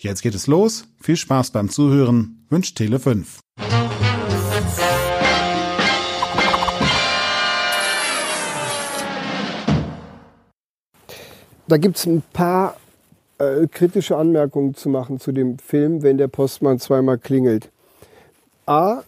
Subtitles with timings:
[0.00, 0.84] Jetzt geht es los.
[1.00, 2.46] Viel Spaß beim Zuhören.
[2.50, 3.40] Wünscht Tele5.
[11.66, 12.76] Da gibt es ein paar
[13.38, 17.70] äh, kritische Anmerkungen zu machen zu dem Film, wenn der Postmann zweimal klingelt.
[18.66, 19.02] A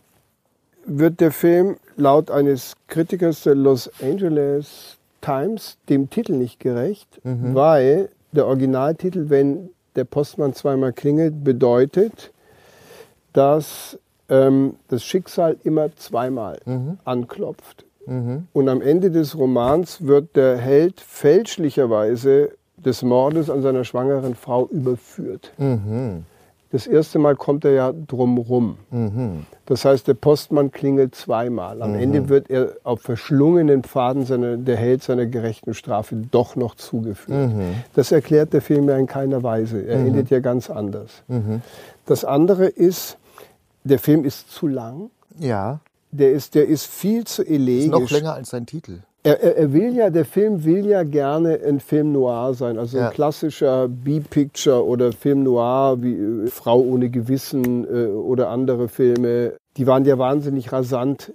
[0.85, 7.55] wird der Film laut eines Kritikers der Los Angeles Times dem Titel nicht gerecht, mhm.
[7.55, 12.33] weil der Originaltitel, wenn der Postmann zweimal klingelt, bedeutet,
[13.35, 13.99] dass
[14.31, 16.99] ähm, das Schicksal immer zweimal mhm.
[17.05, 17.85] anklopft.
[18.07, 18.47] Mhm.
[18.55, 24.67] Und am Ende des Romans wird der Held fälschlicherweise des Mordes an seiner schwangeren Frau
[24.69, 25.53] überführt.
[25.59, 26.25] Mhm.
[26.73, 28.77] Das erste Mal kommt er ja drumrum.
[28.91, 29.47] Mhm.
[29.67, 31.83] Das heißt, der Postmann klingelt zweimal.
[31.83, 31.99] Am mhm.
[31.99, 37.55] Ende wird er auf verschlungenen Pfaden seine, der Held seiner gerechten Strafe doch noch zugeführt.
[37.55, 37.75] Mhm.
[37.95, 39.83] Das erklärt der Film ja in keiner Weise.
[39.85, 40.09] Er mhm.
[40.09, 41.23] endet ja ganz anders.
[41.27, 41.63] Mhm.
[42.07, 43.19] Das andere ist,
[43.83, 45.11] der Film ist zu lang.
[45.39, 45.81] Ja.
[46.13, 47.87] Der ist, der ist viel zu elegisch.
[47.87, 49.01] Ist noch länger als sein Titel.
[49.23, 52.97] Er, er, er, will ja, der Film will ja gerne ein Film noir sein, also
[52.97, 53.09] ja.
[53.09, 59.57] ein klassischer B-Picture oder Film noir wie äh, Frau ohne Gewissen äh, oder andere Filme.
[59.77, 61.35] Die waren ja wahnsinnig rasant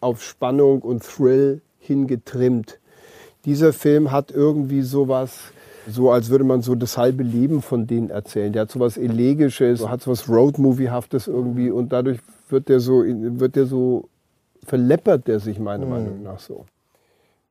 [0.00, 2.78] auf Spannung und Thrill hingetrimmt.
[3.46, 5.38] Dieser Film hat irgendwie sowas,
[5.90, 8.52] so als würde man so das halbe Leben von denen erzählen.
[8.52, 12.18] Der hat sowas Elegisches, hat sowas Roadmoviehaftes irgendwie und dadurch
[12.50, 14.10] wird der so, wird der so
[14.62, 15.90] verleppert der sich meiner mhm.
[15.90, 16.66] Meinung nach so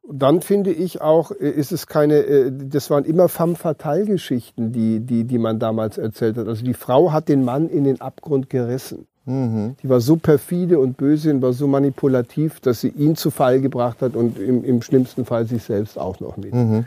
[0.10, 4.72] dann finde ich auch, äh, ist es keine, äh, das waren immer femme fatale Geschichten,
[4.72, 6.48] die, die, die man damals erzählt hat.
[6.48, 9.08] Also die Frau hat den Mann in den Abgrund gerissen.
[9.26, 9.76] Mhm.
[9.84, 13.60] Die war so perfide und böse und war so manipulativ, dass sie ihn zu Fall
[13.60, 16.54] gebracht hat und im, im schlimmsten Fall sich selbst auch noch mit.
[16.54, 16.86] Mhm.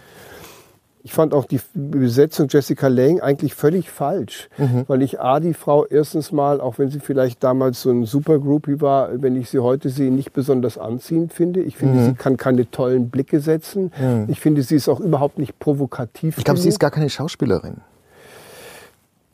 [1.03, 4.85] Ich fand auch die Besetzung Jessica Lange eigentlich völlig falsch, mhm.
[4.87, 8.81] weil ich A, die Frau erstens mal, auch wenn sie vielleicht damals so ein Supergroupie
[8.81, 11.63] war, wenn ich sie heute sehe, nicht besonders anziehend finde.
[11.63, 12.05] Ich finde, mhm.
[12.07, 13.93] sie kann keine tollen Blicke setzen.
[13.99, 14.27] Mhm.
[14.29, 16.37] Ich finde, sie ist auch überhaupt nicht provokativ.
[16.37, 17.79] Ich glaube, sie ist gar keine Schauspielerin.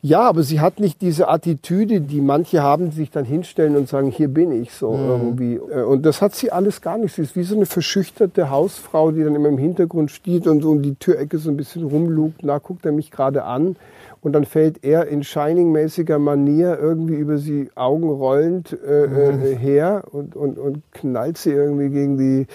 [0.01, 3.89] Ja, aber sie hat nicht diese Attitüde, die manche haben, die sich dann hinstellen und
[3.89, 5.09] sagen, hier bin ich so mhm.
[5.09, 5.55] irgendwie.
[5.55, 7.15] Äh, und das hat sie alles gar nicht.
[7.15, 10.69] Sie ist wie so eine verschüchterte Hausfrau, die dann immer im Hintergrund steht und so
[10.69, 12.41] um die Türecke so ein bisschen rumlugt.
[12.43, 13.75] Na, guckt er mich gerade an.
[14.21, 19.57] Und dann fällt er in Shining-mäßiger Manier irgendwie über sie Augen rollend äh, äh mhm.
[19.57, 22.47] her und, und, und knallt sie irgendwie gegen, die,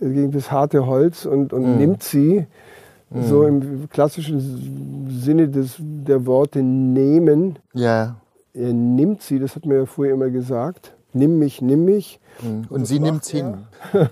[0.00, 1.78] gegen das harte Holz und, und mhm.
[1.78, 2.46] nimmt sie.
[3.10, 3.22] Mhm.
[3.24, 7.58] So im klassischen Sinne des, der Worte nehmen.
[7.72, 8.16] Ja.
[8.52, 10.94] Er nimmt sie, das hat mir ja vorher immer gesagt.
[11.14, 12.20] Nimm mich, nimm mich.
[12.42, 12.64] Mhm.
[12.70, 13.66] Und, sie nimmt hin.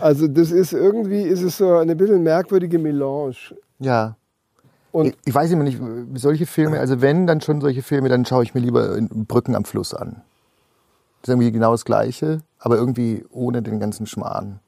[0.00, 3.56] also das ist irgendwie, ist es so eine bisschen merkwürdige Melange.
[3.78, 4.16] Ja.
[4.90, 5.80] Und ich, ich weiß immer nicht,
[6.14, 9.64] solche Filme, also wenn dann schon solche Filme, dann schaue ich mir lieber Brücken am
[9.64, 10.22] Fluss an.
[11.22, 14.60] Das ist irgendwie genau das Gleiche, aber irgendwie ohne den ganzen Schmarrn.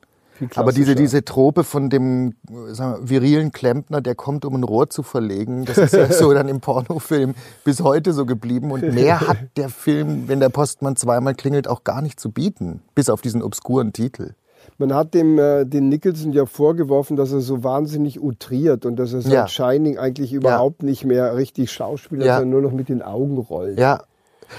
[0.54, 2.34] Aber diese, diese Trope von dem
[2.68, 6.32] sagen wir, virilen Klempner, der kommt, um ein Rohr zu verlegen, das ist ja so
[6.32, 7.34] dann im Pornofilm
[7.64, 8.70] bis heute so geblieben.
[8.70, 12.82] Und mehr hat der Film, wenn der Postmann zweimal klingelt, auch gar nicht zu bieten,
[12.94, 14.34] bis auf diesen obskuren Titel.
[14.76, 19.12] Man hat dem äh, den Nicholson ja vorgeworfen, dass er so wahnsinnig utriert und dass
[19.12, 19.48] er sein ja.
[19.48, 20.88] Shining eigentlich überhaupt ja.
[20.88, 22.38] nicht mehr richtig Schauspieler, ja.
[22.38, 23.78] sondern nur noch mit den Augen rollt.
[23.78, 24.02] Ja,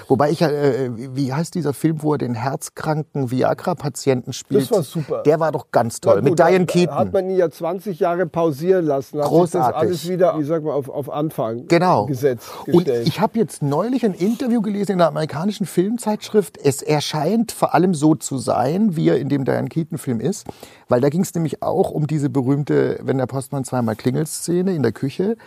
[0.07, 4.63] Wobei ich ja, äh, wie heißt dieser Film, wo er den herzkranken Viagra-Patienten spielt?
[4.63, 5.23] Das war super.
[5.23, 6.16] Der war doch ganz toll.
[6.16, 6.95] Gut, mit Diane Keaton.
[6.95, 9.19] Hat man ihn ja 20 Jahre pausieren lassen.
[9.19, 9.73] Hat Großartig.
[9.73, 12.05] das alles wieder, ich sag mal, auf, auf Anfang genau.
[12.05, 12.50] gesetzt.
[12.66, 13.00] Gestellt.
[13.00, 16.57] Und ich habe jetzt neulich ein Interview gelesen in der amerikanischen Filmzeitschrift.
[16.57, 20.47] Es erscheint vor allem so zu sein, wie er in dem Diane Keaton-Film ist.
[20.88, 24.74] Weil da ging es nämlich auch um diese berühmte, wenn der Postmann zweimal klingelt Szene
[24.74, 25.38] in der Küche.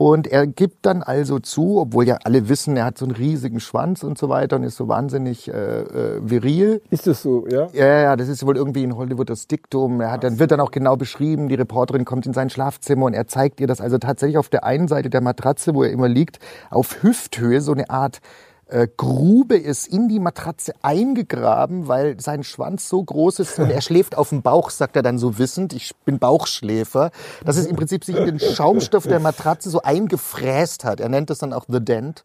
[0.00, 3.60] Und er gibt dann also zu, obwohl ja alle wissen, er hat so einen riesigen
[3.60, 6.80] Schwanz und so weiter und ist so wahnsinnig äh, äh, viril.
[6.88, 7.68] Ist das so, ja?
[7.74, 10.00] Ja, ja, das ist wohl irgendwie in Hollywood das Diktum.
[10.00, 13.12] Er hat, dann wird dann auch genau beschrieben, die Reporterin kommt in sein Schlafzimmer und
[13.12, 16.08] er zeigt ihr das also tatsächlich auf der einen Seite der Matratze, wo er immer
[16.08, 16.38] liegt,
[16.70, 18.22] auf Hüfthöhe so eine Art
[18.70, 23.80] äh, Grube ist in die Matratze eingegraben, weil sein Schwanz so groß ist und er
[23.82, 25.72] schläft auf dem Bauch, sagt er dann so wissend.
[25.72, 27.10] Ich bin Bauchschläfer.
[27.44, 31.00] Dass es im Prinzip sich in den Schaumstoff der Matratze so eingefräst hat.
[31.00, 32.24] Er nennt das dann auch The Dent.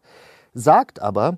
[0.54, 1.36] Sagt aber,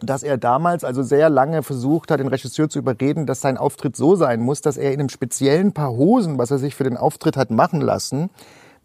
[0.00, 3.96] dass er damals also sehr lange versucht hat, den Regisseur zu überreden, dass sein Auftritt
[3.96, 6.96] so sein muss, dass er in einem speziellen Paar Hosen, was er sich für den
[6.96, 8.30] Auftritt hat machen lassen,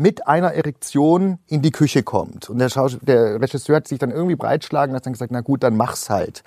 [0.03, 2.50] mit einer Erektion in die Küche kommt.
[2.50, 5.77] Und der, Schaus der Regisseur hat sich dann irgendwie breitschlagen und gesagt, na gut, dann
[5.77, 6.44] mach's halt.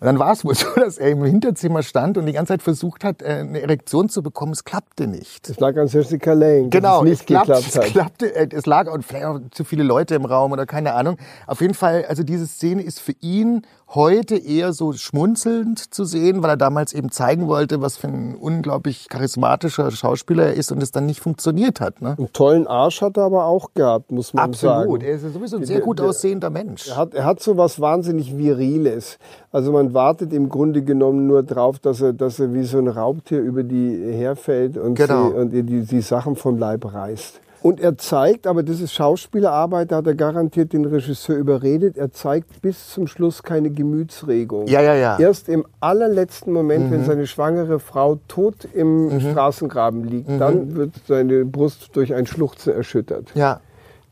[0.00, 2.62] Und dann war es wohl so, dass er im Hinterzimmer stand und die ganze Zeit
[2.62, 4.52] versucht hat, äh, eine Erektion zu bekommen.
[4.52, 5.50] Es klappte nicht.
[5.50, 6.70] Es lag an Jessica Lange.
[6.70, 9.82] Genau, es, nicht klappt, geklappt es klappte, äh, es lag und vielleicht auch zu viele
[9.82, 11.18] Leute im Raum oder keine Ahnung.
[11.46, 16.42] Auf jeden Fall, also diese Szene ist für ihn heute eher so schmunzelnd zu sehen,
[16.42, 20.82] weil er damals eben zeigen wollte, was für ein unglaublich charismatischer Schauspieler er ist und
[20.82, 22.00] es dann nicht funktioniert hat.
[22.00, 22.16] Ne?
[22.16, 24.60] Einen tollen Arsch hat er aber auch gehabt, muss man Absolut.
[24.60, 24.82] sagen.
[24.82, 26.88] Absolut, er ist sowieso ein sehr gut aussehender Mensch.
[26.88, 29.18] Er hat, er hat so was wahnsinnig Viriles.
[29.52, 32.88] Also man wartet im Grunde genommen nur drauf, dass er, dass er wie so ein
[32.88, 35.30] Raubtier über die herfällt und, genau.
[35.30, 37.40] sie, und die, die Sachen vom Leib reißt.
[37.64, 42.12] Und er zeigt, aber das ist Schauspielerarbeit, da hat er garantiert den Regisseur überredet, er
[42.12, 44.66] zeigt bis zum Schluss keine Gemütsregung.
[44.66, 45.18] Ja, ja, ja.
[45.18, 46.90] Erst im allerletzten Moment, mhm.
[46.90, 49.20] wenn seine schwangere Frau tot im mhm.
[49.20, 50.38] Straßengraben liegt, mhm.
[50.38, 53.30] dann wird seine Brust durch ein Schluchzen erschüttert.
[53.34, 53.62] Ja.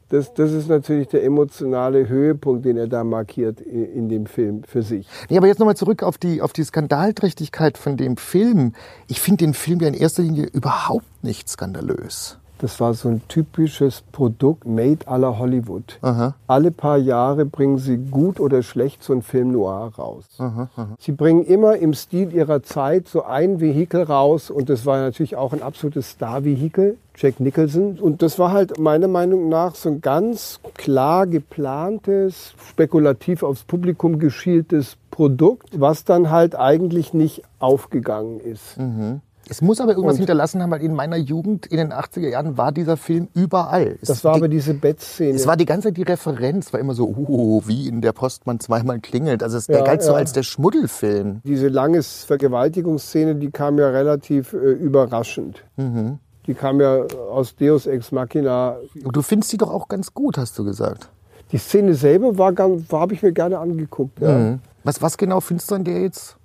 [0.08, 4.62] Das, das ist natürlich der emotionale Höhepunkt, den er da markiert in, in dem Film
[4.64, 5.06] für sich.
[5.28, 8.72] Nee, aber jetzt nochmal zurück auf die, auf die Skandalträchtigkeit von dem Film.
[9.08, 12.38] Ich finde den Film ja in erster Linie überhaupt nicht skandalös.
[12.62, 15.98] Das war so ein typisches Produkt made à la Hollywood.
[16.00, 16.36] Aha.
[16.46, 20.26] Alle paar Jahre bringen sie gut oder schlecht so einen Film noir raus.
[20.38, 20.94] Aha, aha.
[21.00, 25.34] Sie bringen immer im Stil ihrer Zeit so ein Vehikel raus und das war natürlich
[25.34, 27.98] auch ein absolutes Star-Vehikel, Jack Nicholson.
[27.98, 34.20] Und das war halt meiner Meinung nach so ein ganz klar geplantes, spekulativ aufs Publikum
[34.20, 38.78] geschieltes Produkt, was dann halt eigentlich nicht aufgegangen ist.
[38.78, 39.20] Mhm.
[39.48, 42.56] Es muss aber irgendwas und hinterlassen haben, weil in meiner Jugend in den 80er Jahren
[42.56, 43.98] war dieser Film überall.
[44.00, 45.34] Es das war die, aber diese Bettszene.
[45.34, 48.60] Es war die ganze Zeit die Referenz, war immer so, uh, wie in der Postmann
[48.60, 49.42] zweimal klingelt.
[49.42, 50.06] Also es, ja, der galt ja.
[50.06, 51.40] so als der Schmuddelfilm.
[51.44, 55.64] Diese lange Vergewaltigungsszene, die kam ja relativ äh, überraschend.
[55.76, 56.18] Mhm.
[56.46, 58.76] Die kam ja aus Deus Ex Machina.
[59.04, 61.08] Und du findest sie doch auch ganz gut, hast du gesagt.
[61.52, 64.20] Die Szene selber war, war habe ich mir gerne angeguckt.
[64.20, 64.38] Ja.
[64.38, 64.60] Mhm.
[64.84, 66.36] Was, was genau findest du an der jetzt?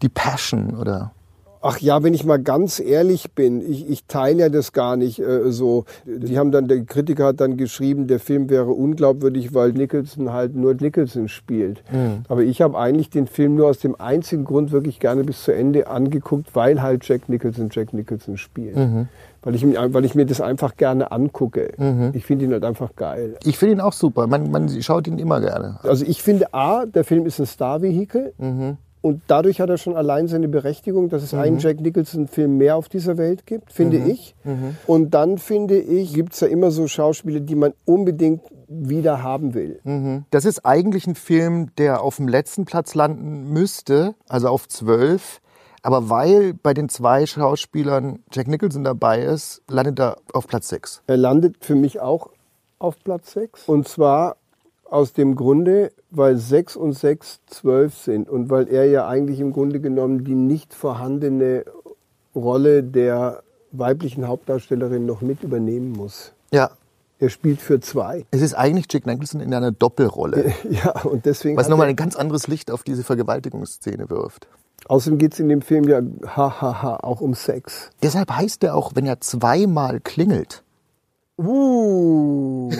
[0.00, 1.12] Die Passion, oder?
[1.62, 5.20] Ach ja, wenn ich mal ganz ehrlich bin, ich, ich teile ja das gar nicht
[5.20, 5.84] äh, so.
[6.04, 10.56] Die haben dann, der Kritiker hat dann geschrieben, der Film wäre unglaubwürdig, weil Nicholson halt
[10.56, 11.82] nur Nicholson spielt.
[11.92, 12.24] Mhm.
[12.28, 15.54] Aber ich habe eigentlich den Film nur aus dem einzigen Grund wirklich gerne bis zu
[15.54, 18.76] Ende angeguckt, weil halt Jack Nicholson Jack Nicholson spielt.
[18.76, 19.08] Mhm.
[19.42, 21.72] Weil ich, weil ich mir das einfach gerne angucke.
[21.76, 22.10] Mhm.
[22.14, 23.36] Ich finde ihn halt einfach geil.
[23.44, 24.26] Ich finde ihn auch super.
[24.26, 25.78] Man, man schaut ihn immer gerne.
[25.82, 28.34] Also ich finde A, der Film ist ein Star-Vehikel.
[29.02, 31.40] Und dadurch hat er schon allein seine Berechtigung, dass es mhm.
[31.40, 34.10] einen Jack Nicholson-Film mehr auf dieser Welt gibt, finde Mhm.
[34.10, 34.34] ich.
[34.44, 34.76] Mhm.
[34.86, 39.54] Und dann finde ich, gibt es ja immer so Schauspieler, die man unbedingt wieder haben
[39.54, 39.80] will.
[39.84, 40.24] Mhm.
[40.30, 45.40] Das ist eigentlich ein Film, der auf dem letzten Platz landen müsste, also auf zwölf.
[45.82, 51.02] Aber weil bei den zwei Schauspielern Jack Nicholson dabei ist, landet er auf Platz sechs.
[51.08, 52.30] Er landet für mich auch
[52.78, 53.68] auf Platz sechs.
[53.68, 54.36] Und zwar
[54.92, 59.52] aus dem Grunde, weil 6 und 6 12 sind und weil er ja eigentlich im
[59.52, 61.64] Grunde genommen die nicht vorhandene
[62.34, 63.42] Rolle der
[63.72, 66.32] weiblichen Hauptdarstellerin noch mit übernehmen muss.
[66.52, 66.72] Ja.
[67.18, 68.26] Er spielt für zwei.
[68.32, 70.52] Es ist eigentlich Jack Nicholson in einer Doppelrolle.
[70.70, 71.56] Ja, und deswegen.
[71.56, 74.48] Was nochmal ein ganz anderes Licht auf diese Vergewaltigungsszene wirft.
[74.88, 77.90] Außerdem geht es in dem Film ja hahaha auch um Sex.
[78.02, 80.61] Deshalb heißt er auch, wenn er zweimal klingelt.
[81.44, 82.70] Uh,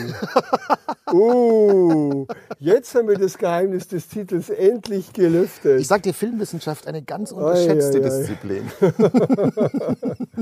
[1.12, 2.26] uh,
[2.60, 5.80] jetzt haben wir das Geheimnis des Titels endlich gelüftet.
[5.80, 8.18] Ich sag dir, Filmwissenschaft eine ganz unterschätzte Ei, ei, ei.
[8.18, 8.70] Disziplin.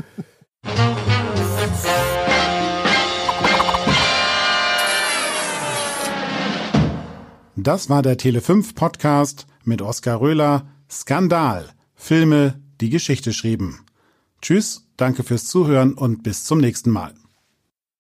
[7.63, 10.67] Das war der Tele5 Podcast mit Oskar Röhler.
[10.91, 11.69] Skandal.
[11.95, 13.81] Filme, die Geschichte schrieben.
[14.41, 17.13] Tschüss, danke fürs Zuhören und bis zum nächsten Mal.